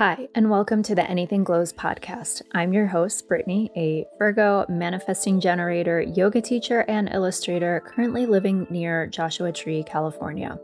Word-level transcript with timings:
Hi, 0.00 0.28
and 0.34 0.48
welcome 0.48 0.82
to 0.84 0.94
the 0.94 1.04
Anything 1.10 1.44
Glows 1.44 1.74
podcast. 1.74 2.40
I'm 2.54 2.72
your 2.72 2.86
host, 2.86 3.28
Brittany, 3.28 3.70
a 3.76 4.06
Virgo 4.18 4.64
manifesting 4.66 5.40
generator, 5.40 6.00
yoga 6.00 6.40
teacher, 6.40 6.86
and 6.88 7.10
illustrator 7.12 7.82
currently 7.84 8.24
living 8.24 8.66
near 8.70 9.06
Joshua 9.06 9.52
Tree, 9.52 9.82
California. 9.82 10.58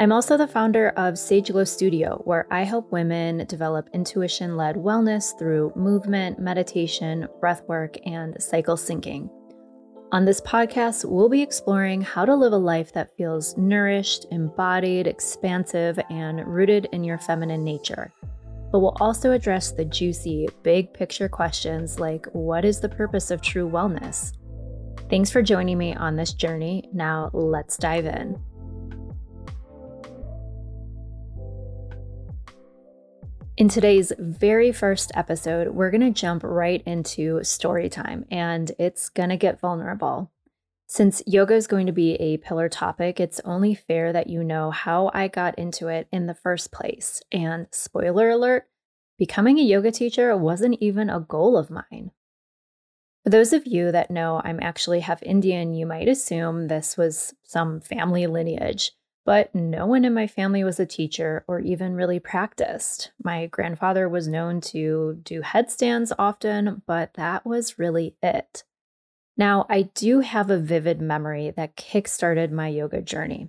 I'm 0.00 0.10
also 0.10 0.36
the 0.36 0.48
founder 0.48 0.88
of 0.96 1.20
Sage 1.20 1.52
Glow 1.52 1.62
Studio, 1.62 2.20
where 2.24 2.48
I 2.52 2.64
help 2.64 2.90
women 2.90 3.46
develop 3.46 3.90
intuition 3.92 4.56
led 4.56 4.74
wellness 4.74 5.38
through 5.38 5.72
movement, 5.76 6.40
meditation, 6.40 7.28
breathwork, 7.40 7.96
and 8.06 8.42
cycle 8.42 8.74
syncing. 8.74 9.30
On 10.10 10.24
this 10.24 10.40
podcast, 10.40 11.04
we'll 11.04 11.28
be 11.28 11.42
exploring 11.42 12.00
how 12.00 12.24
to 12.24 12.34
live 12.34 12.54
a 12.54 12.58
life 12.58 12.92
that 12.94 13.16
feels 13.16 13.56
nourished, 13.56 14.26
embodied, 14.32 15.06
expansive, 15.06 16.00
and 16.10 16.44
rooted 16.44 16.88
in 16.90 17.04
your 17.04 17.18
feminine 17.18 17.62
nature 17.62 18.12
but 18.70 18.80
we'll 18.80 18.96
also 19.00 19.32
address 19.32 19.72
the 19.72 19.84
juicy, 19.84 20.48
big 20.62 20.92
picture 20.92 21.28
questions 21.28 21.98
like 21.98 22.26
what 22.32 22.64
is 22.64 22.80
the 22.80 22.88
purpose 22.88 23.30
of 23.30 23.40
true 23.40 23.68
wellness? 23.68 24.32
Thanks 25.08 25.30
for 25.30 25.40
joining 25.40 25.78
me 25.78 25.94
on 25.94 26.16
this 26.16 26.34
journey. 26.34 26.88
Now, 26.92 27.30
let's 27.32 27.76
dive 27.76 28.04
in. 28.04 28.38
In 33.56 33.68
today's 33.68 34.12
very 34.18 34.70
first 34.70 35.10
episode, 35.16 35.68
we're 35.68 35.90
going 35.90 36.00
to 36.02 36.12
jump 36.12 36.44
right 36.44 36.80
into 36.86 37.42
story 37.42 37.88
time 37.88 38.24
and 38.30 38.70
it's 38.78 39.08
going 39.08 39.30
to 39.30 39.36
get 39.36 39.58
vulnerable. 39.58 40.30
Since 40.90 41.22
yoga 41.26 41.54
is 41.54 41.66
going 41.66 41.86
to 41.86 41.92
be 41.92 42.14
a 42.14 42.38
pillar 42.38 42.70
topic, 42.70 43.20
it's 43.20 43.42
only 43.44 43.74
fair 43.74 44.10
that 44.14 44.28
you 44.28 44.42
know 44.42 44.70
how 44.70 45.10
I 45.12 45.28
got 45.28 45.58
into 45.58 45.88
it 45.88 46.08
in 46.10 46.26
the 46.26 46.34
first 46.34 46.72
place. 46.72 47.22
And 47.30 47.66
spoiler 47.70 48.30
alert, 48.30 48.68
becoming 49.18 49.58
a 49.58 49.62
yoga 49.62 49.92
teacher 49.92 50.34
wasn't 50.34 50.78
even 50.80 51.10
a 51.10 51.20
goal 51.20 51.58
of 51.58 51.70
mine. 51.70 52.12
For 53.22 53.28
those 53.28 53.52
of 53.52 53.66
you 53.66 53.92
that 53.92 54.10
know 54.10 54.40
I'm 54.42 54.60
actually 54.62 55.00
half 55.00 55.22
Indian, 55.22 55.74
you 55.74 55.84
might 55.84 56.08
assume 56.08 56.68
this 56.68 56.96
was 56.96 57.34
some 57.42 57.82
family 57.82 58.26
lineage, 58.26 58.92
but 59.26 59.54
no 59.54 59.84
one 59.84 60.06
in 60.06 60.14
my 60.14 60.26
family 60.26 60.64
was 60.64 60.80
a 60.80 60.86
teacher 60.86 61.44
or 61.46 61.60
even 61.60 61.96
really 61.96 62.18
practiced. 62.18 63.12
My 63.22 63.44
grandfather 63.44 64.08
was 64.08 64.26
known 64.26 64.62
to 64.62 65.20
do 65.22 65.42
headstands 65.42 66.14
often, 66.18 66.80
but 66.86 67.12
that 67.14 67.44
was 67.44 67.78
really 67.78 68.16
it. 68.22 68.64
Now, 69.38 69.66
I 69.70 69.82
do 69.82 70.20
have 70.20 70.50
a 70.50 70.58
vivid 70.58 71.00
memory 71.00 71.52
that 71.56 71.76
kickstarted 71.76 72.50
my 72.50 72.66
yoga 72.68 73.00
journey. 73.00 73.48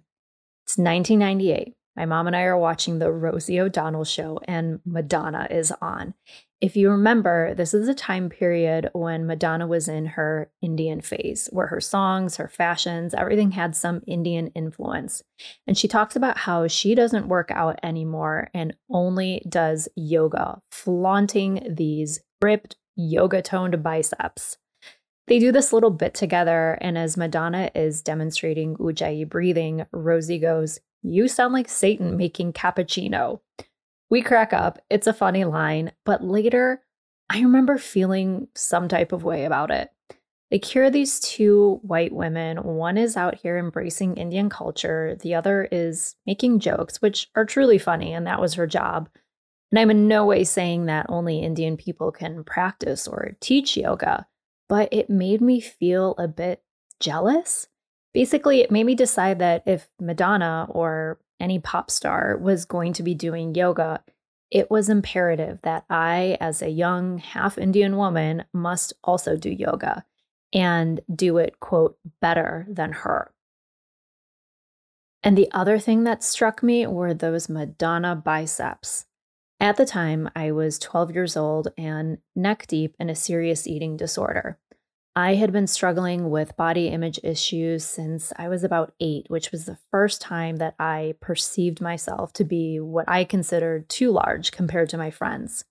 It's 0.65 0.77
1998. 0.77 1.73
My 1.95 2.05
mom 2.05 2.27
and 2.27 2.35
I 2.35 2.43
are 2.43 2.57
watching 2.57 2.99
the 2.99 3.11
Rosie 3.11 3.59
O'Donnell 3.59 4.05
show, 4.05 4.39
and 4.45 4.79
Madonna 4.85 5.47
is 5.49 5.73
on. 5.81 6.13
If 6.61 6.77
you 6.77 6.91
remember, 6.91 7.53
this 7.55 7.73
is 7.73 7.87
a 7.87 7.95
time 7.95 8.29
period 8.29 8.89
when 8.93 9.25
Madonna 9.25 9.65
was 9.65 9.87
in 9.87 10.05
her 10.05 10.51
Indian 10.61 11.01
phase, 11.01 11.49
where 11.51 11.67
her 11.67 11.81
songs, 11.81 12.37
her 12.37 12.47
fashions, 12.47 13.13
everything 13.13 13.51
had 13.51 13.75
some 13.75 14.01
Indian 14.05 14.47
influence. 14.55 15.23
And 15.65 15.77
she 15.77 15.87
talks 15.87 16.15
about 16.15 16.37
how 16.37 16.67
she 16.67 16.95
doesn't 16.95 17.27
work 17.27 17.49
out 17.51 17.79
anymore 17.81 18.49
and 18.53 18.75
only 18.89 19.43
does 19.49 19.89
yoga, 19.95 20.61
flaunting 20.71 21.67
these 21.69 22.21
ripped, 22.41 22.75
yoga 22.95 23.41
toned 23.41 23.81
biceps. 23.81 24.57
They 25.29 25.37
do 25.37 25.51
this 25.51 25.71
little 25.71 25.91
bit 25.91 26.15
together, 26.15 26.75
and 26.81 26.97
as 26.97 27.15
Madonna 27.15 27.69
is 27.75 28.01
demonstrating 28.01 28.75
Ujjayi 28.77 29.29
breathing, 29.29 29.85
Rosie 29.91 30.39
goes, 30.39 30.79
You 31.03 31.27
sound 31.27 31.53
like 31.53 31.69
Satan 31.69 32.17
making 32.17 32.53
cappuccino. 32.53 33.41
We 34.09 34.23
crack 34.23 34.53
up. 34.53 34.79
It's 34.89 35.05
a 35.05 35.13
funny 35.13 35.45
line, 35.45 35.91
but 36.03 36.23
later, 36.23 36.81
I 37.29 37.41
remember 37.41 37.77
feeling 37.77 38.47
some 38.55 38.87
type 38.87 39.11
of 39.11 39.23
way 39.23 39.45
about 39.45 39.69
it. 39.69 39.91
Like, 40.51 40.65
here 40.65 40.85
are 40.85 40.89
these 40.89 41.19
two 41.19 41.79
white 41.83 42.11
women. 42.11 42.63
One 42.63 42.97
is 42.97 43.15
out 43.15 43.35
here 43.35 43.59
embracing 43.59 44.17
Indian 44.17 44.49
culture, 44.49 45.15
the 45.21 45.35
other 45.35 45.67
is 45.71 46.15
making 46.25 46.59
jokes, 46.59 47.03
which 47.03 47.29
are 47.35 47.45
truly 47.45 47.77
funny, 47.77 48.13
and 48.13 48.25
that 48.25 48.41
was 48.41 48.55
her 48.55 48.65
job. 48.65 49.09
And 49.71 49.77
I'm 49.77 49.91
in 49.91 50.07
no 50.07 50.25
way 50.25 50.43
saying 50.43 50.87
that 50.87 51.05
only 51.07 51.43
Indian 51.43 51.77
people 51.77 52.11
can 52.11 52.43
practice 52.43 53.07
or 53.07 53.37
teach 53.39 53.77
yoga 53.77 54.25
but 54.69 54.87
it 54.93 55.09
made 55.09 55.41
me 55.41 55.59
feel 55.59 56.15
a 56.17 56.27
bit 56.27 56.63
jealous. 56.99 57.67
Basically, 58.13 58.61
it 58.61 58.71
made 58.71 58.85
me 58.85 58.95
decide 58.95 59.39
that 59.39 59.63
if 59.65 59.89
Madonna 59.99 60.67
or 60.69 61.19
any 61.39 61.59
pop 61.59 61.91
star 61.91 62.37
was 62.37 62.65
going 62.65 62.93
to 62.93 63.03
be 63.03 63.13
doing 63.13 63.55
yoga, 63.55 64.01
it 64.51 64.71
was 64.71 64.89
imperative 64.89 65.59
that 65.63 65.85
I, 65.89 66.37
as 66.39 66.61
a 66.61 66.69
young 66.69 67.17
half 67.17 67.57
Indian 67.57 67.97
woman, 67.97 68.45
must 68.53 68.93
also 69.03 69.35
do 69.35 69.49
yoga 69.49 70.05
and 70.53 71.01
do 71.13 71.37
it, 71.37 71.59
quote, 71.59 71.97
better 72.21 72.65
than 72.69 72.91
her. 72.91 73.31
And 75.21 75.37
the 75.37 75.51
other 75.51 75.79
thing 75.79 76.03
that 76.05 76.23
struck 76.23 76.63
me 76.63 76.87
were 76.87 77.13
those 77.13 77.49
Madonna 77.49 78.15
biceps. 78.15 79.05
At 79.61 79.75
the 79.75 79.85
time, 79.85 80.29
I 80.35 80.51
was 80.51 80.79
12 80.79 81.13
years 81.13 81.35
old 81.35 81.67
and 81.77 82.19
neck 82.33 82.65
deep 82.67 82.95
in 82.97 83.09
a 83.09 83.15
serious 83.15 83.67
eating 83.67 83.97
disorder. 83.97 84.57
I 85.17 85.35
had 85.35 85.51
been 85.51 85.67
struggling 85.67 86.29
with 86.29 86.55
body 86.55 86.87
image 86.87 87.19
issues 87.23 87.83
since 87.83 88.31
I 88.37 88.47
was 88.47 88.63
about 88.63 88.93
eight, 89.01 89.25
which 89.27 89.51
was 89.51 89.65
the 89.65 89.77
first 89.91 90.21
time 90.21 90.57
that 90.57 90.75
I 90.79 91.15
perceived 91.19 91.81
myself 91.81 92.31
to 92.33 92.45
be 92.45 92.79
what 92.79 93.09
I 93.09 93.25
considered 93.25 93.89
too 93.89 94.11
large 94.11 94.53
compared 94.53 94.87
to 94.89 94.97
my 94.97 95.11
friends. 95.11 95.65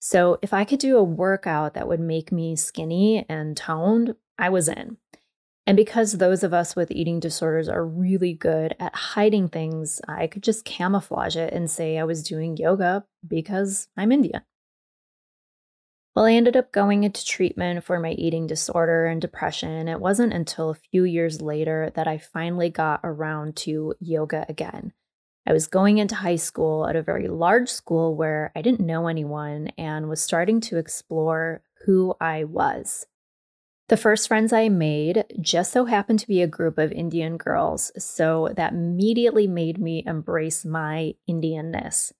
So, 0.00 0.40
if 0.42 0.52
I 0.52 0.64
could 0.64 0.80
do 0.80 0.96
a 0.96 1.04
workout 1.04 1.74
that 1.74 1.86
would 1.86 2.00
make 2.00 2.32
me 2.32 2.56
skinny 2.56 3.24
and 3.28 3.56
toned, 3.56 4.16
I 4.36 4.48
was 4.48 4.66
in. 4.66 4.96
And 5.66 5.76
because 5.76 6.12
those 6.12 6.42
of 6.42 6.52
us 6.52 6.74
with 6.74 6.90
eating 6.90 7.20
disorders 7.20 7.68
are 7.68 7.86
really 7.86 8.34
good 8.34 8.74
at 8.80 8.94
hiding 8.94 9.48
things, 9.48 10.00
I 10.08 10.26
could 10.26 10.42
just 10.42 10.64
camouflage 10.64 11.36
it 11.36 11.52
and 11.52 11.70
say 11.70 11.98
I 11.98 12.04
was 12.04 12.24
doing 12.24 12.56
yoga 12.56 13.04
because 13.26 13.86
I'm 13.96 14.10
Indian. 14.10 14.42
Well, 16.14 16.26
I 16.26 16.32
ended 16.32 16.56
up 16.56 16.72
going 16.72 17.04
into 17.04 17.24
treatment 17.24 17.84
for 17.84 17.98
my 17.98 18.10
eating 18.10 18.46
disorder 18.46 19.06
and 19.06 19.20
depression. 19.20 19.88
It 19.88 20.00
wasn't 20.00 20.34
until 20.34 20.68
a 20.68 20.74
few 20.74 21.04
years 21.04 21.40
later 21.40 21.90
that 21.94 22.06
I 22.06 22.18
finally 22.18 22.68
got 22.68 23.00
around 23.02 23.56
to 23.58 23.94
yoga 23.98 24.44
again. 24.48 24.92
I 25.46 25.52
was 25.52 25.68
going 25.68 25.98
into 25.98 26.16
high 26.16 26.36
school 26.36 26.86
at 26.86 26.96
a 26.96 27.02
very 27.02 27.28
large 27.28 27.68
school 27.68 28.14
where 28.14 28.52
I 28.54 28.62
didn't 28.62 28.86
know 28.86 29.08
anyone 29.08 29.68
and 29.78 30.08
was 30.08 30.20
starting 30.20 30.60
to 30.62 30.76
explore 30.76 31.62
who 31.86 32.14
I 32.20 32.44
was. 32.44 33.06
The 33.92 33.98
first 33.98 34.26
friends 34.26 34.54
I 34.54 34.70
made 34.70 35.26
just 35.38 35.70
so 35.70 35.84
happened 35.84 36.18
to 36.20 36.26
be 36.26 36.40
a 36.40 36.46
group 36.46 36.78
of 36.78 36.92
Indian 36.92 37.36
girls, 37.36 37.92
so 38.02 38.48
that 38.56 38.72
immediately 38.72 39.46
made 39.46 39.78
me 39.78 40.02
embrace 40.06 40.64
my 40.64 41.12
Indianness. 41.28 42.10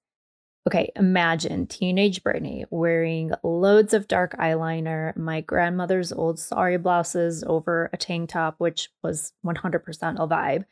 Okay, 0.69 0.93
imagine 0.97 1.67
teenage 1.67 2.23
Brittany 2.23 2.67
wearing 2.69 3.33
loads 3.43 3.95
of 3.95 4.07
dark 4.07 4.37
eyeliner, 4.37 5.17
my 5.17 5.41
grandmother's 5.41 6.13
old 6.13 6.39
sari 6.39 6.77
blouses 6.77 7.43
over 7.47 7.89
a 7.91 7.97
tank 7.97 8.29
top, 8.29 8.57
which 8.59 8.91
was 9.03 9.33
100% 9.43 10.23
a 10.23 10.29
vibe, 10.29 10.67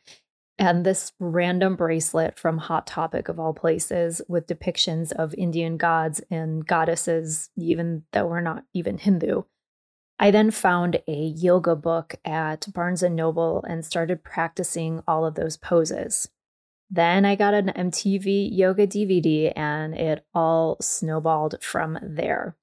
and 0.59 0.85
this 0.85 1.13
random 1.17 1.75
bracelet 1.75 2.37
from 2.37 2.59
Hot 2.59 2.85
Topic 2.85 3.27
of 3.27 3.39
all 3.39 3.55
places 3.55 4.21
with 4.27 4.45
depictions 4.45 5.11
of 5.11 5.33
Indian 5.33 5.77
gods 5.77 6.21
and 6.29 6.63
goddesses, 6.63 7.49
even 7.57 8.03
though 8.11 8.27
we're 8.27 8.39
not 8.39 8.65
even 8.75 8.99
Hindu. 8.99 9.41
I 10.21 10.29
then 10.29 10.51
found 10.51 11.01
a 11.07 11.33
yoga 11.35 11.75
book 11.75 12.13
at 12.23 12.71
Barnes 12.71 13.01
and 13.01 13.15
Noble 13.15 13.65
and 13.67 13.83
started 13.83 14.23
practicing 14.23 15.01
all 15.07 15.25
of 15.25 15.33
those 15.33 15.57
poses. 15.57 16.29
Then 16.91 17.25
I 17.25 17.33
got 17.33 17.55
an 17.55 17.71
MTV 17.75 18.55
yoga 18.55 18.85
DVD 18.85 19.51
and 19.55 19.95
it 19.95 20.23
all 20.35 20.77
snowballed 20.79 21.55
from 21.63 21.97
there. 22.03 22.55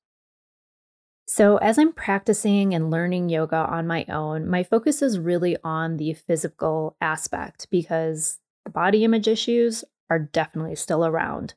So, 1.26 1.56
as 1.56 1.78
I'm 1.78 1.92
practicing 1.92 2.74
and 2.74 2.92
learning 2.92 3.28
yoga 3.28 3.56
on 3.56 3.88
my 3.88 4.04
own, 4.08 4.48
my 4.48 4.62
focus 4.62 5.02
is 5.02 5.18
really 5.18 5.56
on 5.64 5.96
the 5.96 6.12
physical 6.12 6.96
aspect 7.00 7.66
because 7.72 8.38
the 8.64 8.70
body 8.70 9.02
image 9.02 9.26
issues 9.26 9.82
are 10.08 10.20
definitely 10.20 10.76
still 10.76 11.04
around. 11.04 11.54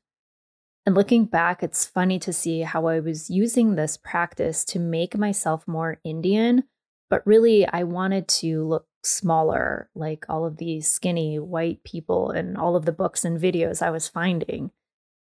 And 0.86 0.96
looking 0.96 1.26
back, 1.26 1.62
it's 1.62 1.86
funny 1.86 2.18
to 2.20 2.34
see 2.34 2.62
how 2.62 2.88
I 2.88 3.00
was 3.00 3.30
using 3.30 3.76
this 3.76 3.98
practice 3.98 4.66
to 4.66 4.80
make 4.80 5.16
myself 5.16 5.68
more 5.68 6.00
Indian, 6.04 6.64
but 7.10 7.26
really 7.26 7.68
I 7.68 7.84
wanted 7.84 8.28
to 8.30 8.68
look 8.68 8.88
smaller, 9.04 9.90
like 9.94 10.26
all 10.28 10.46
of 10.46 10.58
these 10.58 10.90
skinny 10.90 11.38
white 11.38 11.84
people 11.84 12.32
and 12.32 12.58
all 12.58 12.76
of 12.76 12.86
the 12.86 12.92
books 12.92 13.24
and 13.24 13.40
videos 13.40 13.82
I 13.82 13.92
was 13.92 14.08
finding. 14.08 14.72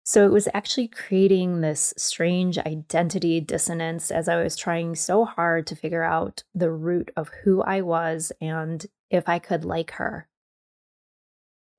So 0.03 0.25
it 0.25 0.33
was 0.33 0.49
actually 0.55 0.89
creating 0.89 1.61
this 1.61 1.93
strange 1.97 2.59
identity 2.59 3.41
dissonance 3.41 4.11
as 4.11 4.29
I 4.29 4.43
was 4.43 4.57
trying 4.57 4.95
so 4.97 5.25
hard 5.25 5.67
to 5.69 5.77
figure 5.77 6.03
out 6.03 6.43
the 6.55 6.71
root 6.71 7.11
of 7.17 7.31
who 7.45 7.63
I 7.63 7.83
was 7.83 8.33
and 8.41 8.85
if 9.11 9.29
I 9.29 9.39
could 9.39 9.65
like 9.65 9.93
her. 9.93 10.27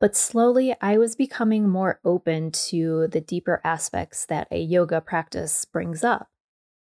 But 0.01 0.15
slowly, 0.15 0.75
I 0.81 0.98
was 0.98 1.15
becoming 1.15 1.69
more 1.69 2.00
open 2.03 2.50
to 2.69 3.07
the 3.07 3.21
deeper 3.21 3.62
aspects 3.63 4.25
that 4.25 4.48
a 4.50 4.59
yoga 4.59 5.00
practice 5.00 5.63
brings 5.63 6.03
up. 6.03 6.27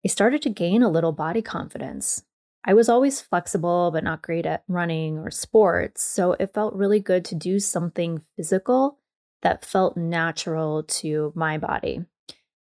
I 0.04 0.08
started 0.08 0.40
to 0.42 0.48
gain 0.48 0.82
a 0.82 0.88
little 0.88 1.12
body 1.12 1.42
confidence. 1.42 2.24
I 2.64 2.72
was 2.72 2.88
always 2.88 3.20
flexible, 3.20 3.90
but 3.92 4.04
not 4.04 4.22
great 4.22 4.46
at 4.46 4.64
running 4.68 5.18
or 5.18 5.30
sports, 5.30 6.02
so 6.02 6.32
it 6.40 6.54
felt 6.54 6.74
really 6.74 6.98
good 6.98 7.26
to 7.26 7.34
do 7.34 7.60
something 7.60 8.22
physical 8.36 9.00
that 9.42 9.66
felt 9.66 9.98
natural 9.98 10.82
to 10.82 11.30
my 11.36 11.58
body. 11.58 12.06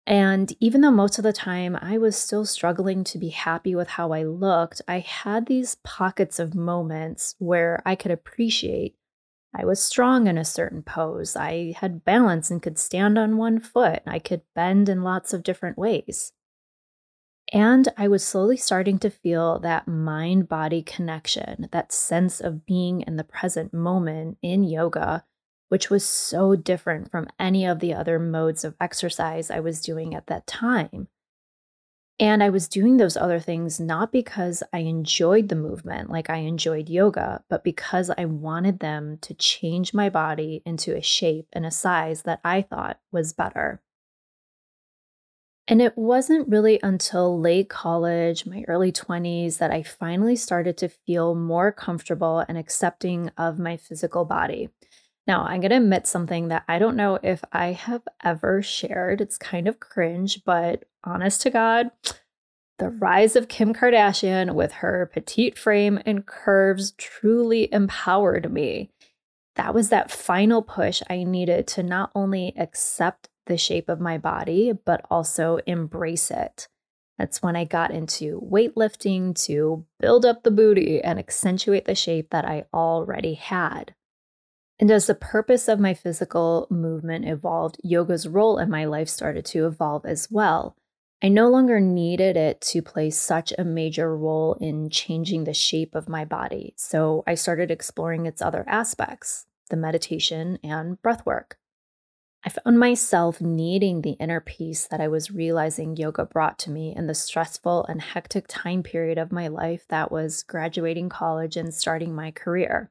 And 0.06 0.50
even 0.60 0.80
though 0.80 0.90
most 0.90 1.18
of 1.18 1.24
the 1.24 1.34
time 1.34 1.76
I 1.80 1.98
was 1.98 2.16
still 2.16 2.46
struggling 2.46 3.04
to 3.04 3.18
be 3.18 3.28
happy 3.28 3.74
with 3.74 3.88
how 3.88 4.12
I 4.12 4.22
looked, 4.22 4.80
I 4.88 5.00
had 5.00 5.44
these 5.44 5.76
pockets 5.84 6.38
of 6.38 6.54
moments 6.54 7.34
where 7.38 7.82
I 7.84 7.94
could 7.94 8.10
appreciate 8.10 8.96
I 9.54 9.64
was 9.64 9.82
strong 9.82 10.26
in 10.26 10.38
a 10.38 10.44
certain 10.44 10.82
pose. 10.82 11.36
I 11.36 11.74
had 11.78 12.04
balance 12.04 12.50
and 12.50 12.62
could 12.62 12.78
stand 12.78 13.18
on 13.18 13.36
one 13.36 13.60
foot. 13.60 14.02
I 14.06 14.18
could 14.18 14.42
bend 14.54 14.88
in 14.88 15.02
lots 15.02 15.32
of 15.32 15.42
different 15.42 15.76
ways. 15.76 16.32
And 17.52 17.88
I 17.98 18.08
was 18.08 18.24
slowly 18.24 18.56
starting 18.56 18.98
to 19.00 19.10
feel 19.10 19.58
that 19.58 19.86
mind 19.86 20.48
body 20.48 20.82
connection, 20.82 21.68
that 21.70 21.92
sense 21.92 22.40
of 22.40 22.64
being 22.64 23.02
in 23.02 23.16
the 23.16 23.24
present 23.24 23.74
moment 23.74 24.38
in 24.40 24.64
yoga, 24.64 25.24
which 25.68 25.90
was 25.90 26.04
so 26.04 26.56
different 26.56 27.10
from 27.10 27.28
any 27.38 27.66
of 27.66 27.80
the 27.80 27.92
other 27.92 28.18
modes 28.18 28.64
of 28.64 28.74
exercise 28.80 29.50
I 29.50 29.60
was 29.60 29.82
doing 29.82 30.14
at 30.14 30.28
that 30.28 30.46
time. 30.46 31.08
And 32.20 32.42
I 32.42 32.50
was 32.50 32.68
doing 32.68 32.98
those 32.98 33.16
other 33.16 33.40
things 33.40 33.80
not 33.80 34.12
because 34.12 34.62
I 34.72 34.78
enjoyed 34.80 35.48
the 35.48 35.56
movement 35.56 36.10
like 36.10 36.30
I 36.30 36.36
enjoyed 36.36 36.88
yoga, 36.88 37.42
but 37.48 37.64
because 37.64 38.10
I 38.10 38.26
wanted 38.26 38.78
them 38.78 39.18
to 39.22 39.34
change 39.34 39.92
my 39.92 40.08
body 40.08 40.62
into 40.64 40.96
a 40.96 41.02
shape 41.02 41.48
and 41.52 41.66
a 41.66 41.70
size 41.70 42.22
that 42.22 42.40
I 42.44 42.62
thought 42.62 43.00
was 43.10 43.32
better. 43.32 43.82
And 45.68 45.80
it 45.80 45.96
wasn't 45.96 46.48
really 46.48 46.80
until 46.82 47.40
late 47.40 47.68
college, 47.68 48.46
my 48.46 48.64
early 48.68 48.92
20s, 48.92 49.58
that 49.58 49.70
I 49.70 49.82
finally 49.82 50.36
started 50.36 50.76
to 50.78 50.88
feel 50.88 51.34
more 51.34 51.72
comfortable 51.72 52.44
and 52.48 52.58
accepting 52.58 53.30
of 53.38 53.58
my 53.58 53.76
physical 53.76 54.24
body. 54.24 54.70
Now, 55.26 55.44
I'm 55.44 55.60
going 55.60 55.70
to 55.70 55.76
admit 55.76 56.06
something 56.06 56.48
that 56.48 56.64
I 56.66 56.78
don't 56.78 56.96
know 56.96 57.18
if 57.22 57.44
I 57.52 57.72
have 57.72 58.02
ever 58.24 58.60
shared. 58.60 59.20
It's 59.20 59.38
kind 59.38 59.68
of 59.68 59.78
cringe, 59.78 60.44
but 60.44 60.84
honest 61.04 61.42
to 61.42 61.50
God, 61.50 61.90
the 62.78 62.90
rise 62.90 63.36
of 63.36 63.48
Kim 63.48 63.72
Kardashian 63.72 64.54
with 64.54 64.72
her 64.72 65.08
petite 65.12 65.56
frame 65.56 66.00
and 66.04 66.26
curves 66.26 66.92
truly 66.98 67.72
empowered 67.72 68.52
me. 68.52 68.90
That 69.54 69.74
was 69.74 69.90
that 69.90 70.10
final 70.10 70.62
push 70.62 71.02
I 71.08 71.22
needed 71.22 71.66
to 71.68 71.82
not 71.82 72.10
only 72.14 72.54
accept 72.56 73.28
the 73.46 73.58
shape 73.58 73.88
of 73.88 74.00
my 74.00 74.18
body, 74.18 74.72
but 74.72 75.04
also 75.10 75.58
embrace 75.66 76.30
it. 76.30 76.68
That's 77.18 77.42
when 77.42 77.54
I 77.54 77.64
got 77.64 77.90
into 77.92 78.40
weightlifting 78.40 79.40
to 79.44 79.84
build 80.00 80.24
up 80.24 80.42
the 80.42 80.50
booty 80.50 81.00
and 81.00 81.18
accentuate 81.18 81.84
the 81.84 81.94
shape 81.94 82.30
that 82.30 82.44
I 82.44 82.64
already 82.74 83.34
had. 83.34 83.94
And 84.82 84.90
as 84.90 85.06
the 85.06 85.14
purpose 85.14 85.68
of 85.68 85.78
my 85.78 85.94
physical 85.94 86.66
movement 86.68 87.24
evolved, 87.24 87.76
yoga's 87.84 88.26
role 88.26 88.58
in 88.58 88.68
my 88.68 88.84
life 88.84 89.08
started 89.08 89.44
to 89.44 89.64
evolve 89.64 90.04
as 90.04 90.28
well. 90.28 90.76
I 91.22 91.28
no 91.28 91.48
longer 91.48 91.78
needed 91.78 92.36
it 92.36 92.60
to 92.62 92.82
play 92.82 93.10
such 93.10 93.52
a 93.56 93.62
major 93.62 94.16
role 94.16 94.54
in 94.60 94.90
changing 94.90 95.44
the 95.44 95.54
shape 95.54 95.94
of 95.94 96.08
my 96.08 96.24
body. 96.24 96.74
So 96.76 97.22
I 97.28 97.36
started 97.36 97.70
exploring 97.70 98.26
its 98.26 98.42
other 98.42 98.64
aspects, 98.66 99.46
the 99.70 99.76
meditation 99.76 100.58
and 100.64 101.00
breath 101.00 101.24
work. 101.24 101.58
I 102.44 102.48
found 102.48 102.80
myself 102.80 103.40
needing 103.40 104.02
the 104.02 104.16
inner 104.18 104.40
peace 104.40 104.88
that 104.88 105.00
I 105.00 105.06
was 105.06 105.30
realizing 105.30 105.96
yoga 105.96 106.26
brought 106.26 106.58
to 106.58 106.72
me 106.72 106.92
in 106.92 107.06
the 107.06 107.14
stressful 107.14 107.84
and 107.84 108.02
hectic 108.02 108.46
time 108.48 108.82
period 108.82 109.16
of 109.16 109.30
my 109.30 109.46
life 109.46 109.84
that 109.90 110.10
was 110.10 110.42
graduating 110.42 111.08
college 111.08 111.56
and 111.56 111.72
starting 111.72 112.16
my 112.16 112.32
career. 112.32 112.90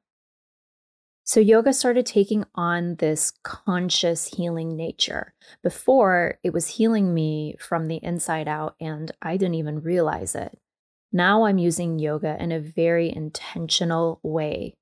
So, 1.23 1.39
yoga 1.39 1.71
started 1.71 2.05
taking 2.05 2.45
on 2.55 2.95
this 2.95 3.31
conscious 3.43 4.25
healing 4.25 4.75
nature. 4.75 5.33
Before, 5.63 6.39
it 6.43 6.51
was 6.51 6.67
healing 6.67 7.13
me 7.13 7.55
from 7.59 7.87
the 7.87 7.99
inside 8.01 8.47
out, 8.47 8.75
and 8.81 9.11
I 9.21 9.37
didn't 9.37 9.55
even 9.55 9.81
realize 9.81 10.35
it. 10.35 10.57
Now 11.13 11.43
I'm 11.43 11.57
using 11.57 11.99
yoga 11.99 12.41
in 12.41 12.51
a 12.51 12.59
very 12.59 13.13
intentional 13.13 14.19
way. 14.23 14.73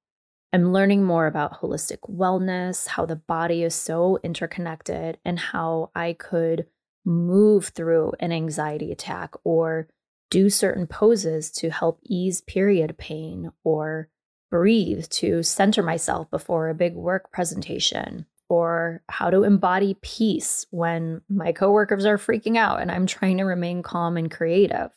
I'm 0.53 0.71
learning 0.71 1.03
more 1.03 1.27
about 1.27 1.61
holistic 1.61 1.99
wellness, 2.09 2.87
how 2.87 3.05
the 3.05 3.15
body 3.15 3.63
is 3.63 3.75
so 3.75 4.19
interconnected, 4.23 5.17
and 5.25 5.37
how 5.37 5.91
I 5.93 6.13
could 6.13 6.67
move 7.05 7.69
through 7.69 8.13
an 8.19 8.31
anxiety 8.31 8.91
attack 8.91 9.33
or 9.43 9.87
do 10.29 10.49
certain 10.49 10.87
poses 10.87 11.51
to 11.51 11.69
help 11.69 11.99
ease 12.03 12.41
period 12.41 12.97
pain 12.97 13.51
or 13.63 14.09
breathe 14.49 15.05
to 15.09 15.43
center 15.43 15.83
myself 15.83 16.29
before 16.29 16.69
a 16.69 16.75
big 16.75 16.95
work 16.95 17.31
presentation 17.31 18.25
or 18.49 19.03
how 19.07 19.29
to 19.29 19.43
embody 19.43 19.95
peace 20.01 20.65
when 20.71 21.21
my 21.29 21.51
coworkers 21.51 22.05
are 22.05 22.17
freaking 22.17 22.57
out 22.57 22.81
and 22.81 22.91
I'm 22.91 23.05
trying 23.05 23.37
to 23.37 23.43
remain 23.43 23.83
calm 23.83 24.17
and 24.17 24.29
creative. 24.29 24.91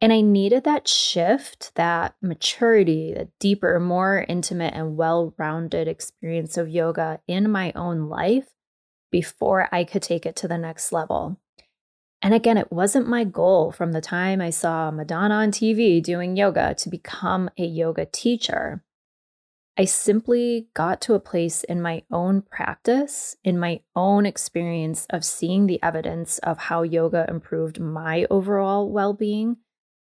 And 0.00 0.12
I 0.12 0.20
needed 0.20 0.64
that 0.64 0.88
shift, 0.88 1.74
that 1.76 2.14
maturity, 2.20 3.14
the 3.14 3.28
deeper, 3.38 3.80
more 3.80 4.26
intimate, 4.28 4.74
and 4.74 4.96
well 4.96 5.34
rounded 5.38 5.88
experience 5.88 6.58
of 6.58 6.68
yoga 6.68 7.20
in 7.26 7.50
my 7.50 7.72
own 7.74 8.08
life 8.08 8.48
before 9.10 9.68
I 9.72 9.84
could 9.84 10.02
take 10.02 10.26
it 10.26 10.36
to 10.36 10.48
the 10.48 10.58
next 10.58 10.92
level. 10.92 11.38
And 12.24 12.32
again, 12.32 12.56
it 12.56 12.72
wasn't 12.72 13.06
my 13.06 13.24
goal 13.24 13.70
from 13.70 13.92
the 13.92 14.00
time 14.00 14.40
I 14.40 14.48
saw 14.48 14.90
Madonna 14.90 15.34
on 15.34 15.50
TV 15.50 16.02
doing 16.02 16.38
yoga 16.38 16.74
to 16.76 16.88
become 16.88 17.50
a 17.58 17.66
yoga 17.66 18.06
teacher. 18.06 18.82
I 19.76 19.84
simply 19.84 20.68
got 20.72 21.02
to 21.02 21.12
a 21.12 21.20
place 21.20 21.64
in 21.64 21.82
my 21.82 22.02
own 22.10 22.40
practice, 22.40 23.36
in 23.44 23.58
my 23.58 23.80
own 23.94 24.24
experience 24.24 25.06
of 25.10 25.22
seeing 25.22 25.66
the 25.66 25.82
evidence 25.82 26.38
of 26.38 26.56
how 26.56 26.80
yoga 26.80 27.26
improved 27.28 27.78
my 27.78 28.26
overall 28.30 28.90
well 28.90 29.12
being, 29.12 29.58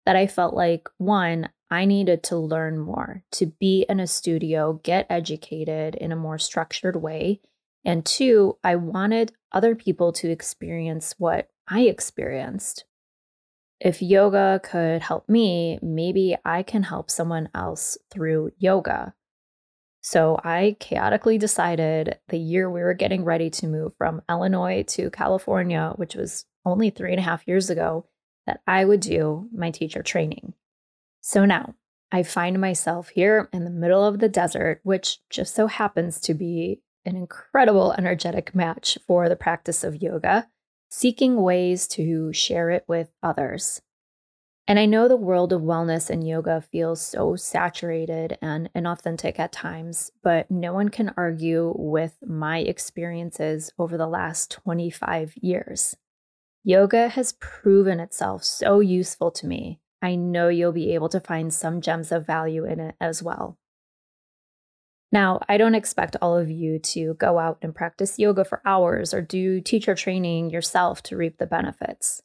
that 0.04 0.14
I 0.14 0.26
felt 0.26 0.52
like 0.52 0.90
one, 0.98 1.48
I 1.70 1.86
needed 1.86 2.22
to 2.24 2.36
learn 2.36 2.78
more, 2.78 3.22
to 3.32 3.46
be 3.46 3.86
in 3.88 3.98
a 3.98 4.06
studio, 4.06 4.78
get 4.82 5.06
educated 5.08 5.94
in 5.94 6.12
a 6.12 6.16
more 6.16 6.36
structured 6.36 6.96
way. 6.96 7.40
And 7.82 8.04
two, 8.04 8.58
I 8.62 8.76
wanted 8.76 9.32
other 9.52 9.74
people 9.74 10.12
to 10.14 10.28
experience 10.28 11.14
what 11.16 11.48
I 11.68 11.82
experienced. 11.82 12.84
If 13.80 14.02
yoga 14.02 14.60
could 14.62 15.02
help 15.02 15.28
me, 15.28 15.78
maybe 15.82 16.36
I 16.44 16.62
can 16.62 16.84
help 16.84 17.10
someone 17.10 17.48
else 17.54 17.98
through 18.10 18.52
yoga. 18.58 19.14
So 20.00 20.38
I 20.44 20.76
chaotically 20.80 21.38
decided 21.38 22.18
the 22.28 22.38
year 22.38 22.70
we 22.70 22.82
were 22.82 22.94
getting 22.94 23.24
ready 23.24 23.48
to 23.50 23.66
move 23.66 23.92
from 23.96 24.22
Illinois 24.28 24.84
to 24.88 25.10
California, 25.10 25.92
which 25.96 26.14
was 26.14 26.44
only 26.64 26.90
three 26.90 27.12
and 27.12 27.18
a 27.18 27.24
half 27.24 27.46
years 27.48 27.70
ago, 27.70 28.06
that 28.46 28.60
I 28.66 28.84
would 28.84 29.00
do 29.00 29.48
my 29.52 29.70
teacher 29.70 30.02
training. 30.02 30.54
So 31.22 31.46
now 31.46 31.74
I 32.12 32.22
find 32.22 32.60
myself 32.60 33.08
here 33.08 33.48
in 33.52 33.64
the 33.64 33.70
middle 33.70 34.04
of 34.04 34.18
the 34.18 34.28
desert, 34.28 34.80
which 34.82 35.20
just 35.30 35.54
so 35.54 35.66
happens 35.66 36.20
to 36.20 36.34
be 36.34 36.82
an 37.06 37.16
incredible 37.16 37.92
energetic 37.92 38.54
match 38.54 38.98
for 39.06 39.28
the 39.28 39.36
practice 39.36 39.84
of 39.84 40.02
yoga 40.02 40.48
seeking 40.96 41.42
ways 41.42 41.88
to 41.88 42.32
share 42.32 42.70
it 42.70 42.84
with 42.86 43.10
others. 43.20 43.82
And 44.68 44.78
I 44.78 44.86
know 44.86 45.08
the 45.08 45.16
world 45.16 45.52
of 45.52 45.60
wellness 45.60 46.08
and 46.08 46.26
yoga 46.26 46.60
feels 46.60 47.04
so 47.04 47.34
saturated 47.34 48.38
and 48.40 48.70
inauthentic 48.74 49.40
at 49.40 49.50
times, 49.50 50.12
but 50.22 50.48
no 50.52 50.72
one 50.72 50.90
can 50.90 51.12
argue 51.16 51.74
with 51.76 52.14
my 52.24 52.58
experiences 52.58 53.72
over 53.76 53.96
the 53.96 54.06
last 54.06 54.52
25 54.52 55.34
years. 55.38 55.96
Yoga 56.62 57.08
has 57.08 57.32
proven 57.40 57.98
itself 57.98 58.44
so 58.44 58.78
useful 58.78 59.32
to 59.32 59.48
me. 59.48 59.80
I 60.00 60.14
know 60.14 60.48
you'll 60.48 60.70
be 60.70 60.94
able 60.94 61.08
to 61.08 61.18
find 61.18 61.52
some 61.52 61.80
gems 61.80 62.12
of 62.12 62.24
value 62.24 62.64
in 62.64 62.78
it 62.78 62.94
as 63.00 63.20
well. 63.20 63.58
Now, 65.14 65.38
I 65.48 65.58
don't 65.58 65.76
expect 65.76 66.16
all 66.20 66.36
of 66.36 66.50
you 66.50 66.80
to 66.80 67.14
go 67.14 67.38
out 67.38 67.58
and 67.62 67.72
practice 67.72 68.18
yoga 68.18 68.44
for 68.44 68.60
hours 68.64 69.14
or 69.14 69.22
do 69.22 69.60
teacher 69.60 69.94
training 69.94 70.50
yourself 70.50 71.04
to 71.04 71.16
reap 71.16 71.38
the 71.38 71.46
benefits. 71.46 72.20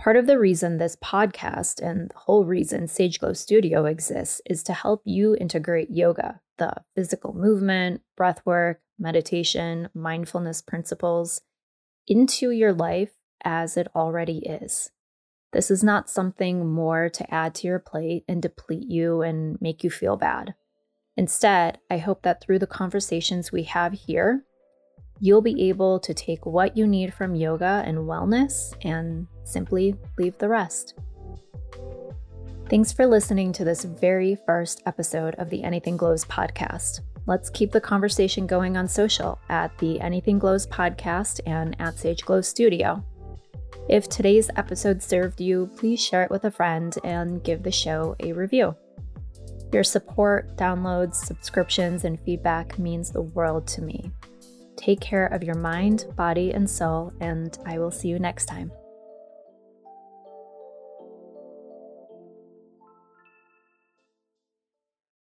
Part 0.00 0.16
of 0.16 0.26
the 0.26 0.38
reason 0.38 0.78
this 0.78 0.96
podcast 0.96 1.78
and 1.82 2.08
the 2.08 2.16
whole 2.16 2.46
reason 2.46 2.88
Sage 2.88 3.20
Glow 3.20 3.34
Studio 3.34 3.84
exists 3.84 4.40
is 4.46 4.62
to 4.62 4.72
help 4.72 5.02
you 5.04 5.36
integrate 5.38 5.90
yoga, 5.90 6.40
the 6.56 6.72
physical 6.94 7.34
movement, 7.34 8.00
breath 8.16 8.40
work, 8.46 8.80
meditation, 8.98 9.90
mindfulness 9.92 10.62
principles 10.62 11.42
into 12.08 12.50
your 12.50 12.72
life 12.72 13.12
as 13.44 13.76
it 13.76 13.88
already 13.94 14.38
is. 14.38 14.90
This 15.52 15.70
is 15.70 15.84
not 15.84 16.08
something 16.08 16.66
more 16.66 17.10
to 17.10 17.34
add 17.34 17.54
to 17.56 17.66
your 17.66 17.78
plate 17.78 18.24
and 18.26 18.40
deplete 18.40 18.88
you 18.88 19.20
and 19.20 19.60
make 19.60 19.84
you 19.84 19.90
feel 19.90 20.16
bad. 20.16 20.54
Instead, 21.16 21.78
I 21.90 21.98
hope 21.98 22.22
that 22.22 22.40
through 22.40 22.58
the 22.58 22.66
conversations 22.66 23.52
we 23.52 23.64
have 23.64 23.92
here, 23.92 24.44
you'll 25.20 25.42
be 25.42 25.68
able 25.68 26.00
to 26.00 26.14
take 26.14 26.46
what 26.46 26.76
you 26.76 26.86
need 26.86 27.12
from 27.12 27.34
yoga 27.34 27.82
and 27.86 27.98
wellness 27.98 28.74
and 28.82 29.26
simply 29.44 29.94
leave 30.18 30.36
the 30.38 30.48
rest. 30.48 30.94
Thanks 32.70 32.92
for 32.92 33.06
listening 33.06 33.52
to 33.52 33.64
this 33.64 33.84
very 33.84 34.34
first 34.46 34.82
episode 34.86 35.34
of 35.34 35.50
the 35.50 35.62
Anything 35.62 35.96
Glows 35.98 36.24
podcast. 36.24 37.00
Let's 37.26 37.50
keep 37.50 37.70
the 37.70 37.80
conversation 37.80 38.46
going 38.46 38.76
on 38.76 38.88
social 38.88 39.38
at 39.48 39.76
the 39.78 40.00
Anything 40.00 40.38
Glows 40.38 40.66
podcast 40.66 41.40
and 41.46 41.76
at 41.78 41.98
Sage 41.98 42.24
Glow 42.24 42.40
Studio. 42.40 43.04
If 43.88 44.08
today's 44.08 44.48
episode 44.56 45.02
served 45.02 45.40
you, 45.40 45.70
please 45.76 46.02
share 46.02 46.22
it 46.22 46.30
with 46.30 46.44
a 46.44 46.50
friend 46.50 46.96
and 47.04 47.44
give 47.44 47.62
the 47.62 47.70
show 47.70 48.16
a 48.20 48.32
review. 48.32 48.74
Your 49.72 49.84
support, 49.84 50.56
downloads, 50.56 51.14
subscriptions, 51.14 52.04
and 52.04 52.20
feedback 52.20 52.78
means 52.78 53.10
the 53.10 53.22
world 53.22 53.66
to 53.68 53.82
me. 53.82 54.10
Take 54.76 55.00
care 55.00 55.26
of 55.26 55.42
your 55.42 55.54
mind, 55.54 56.06
body, 56.14 56.52
and 56.52 56.68
soul, 56.68 57.12
and 57.20 57.56
I 57.64 57.78
will 57.78 57.90
see 57.90 58.08
you 58.08 58.18
next 58.18 58.46
time. 58.46 58.70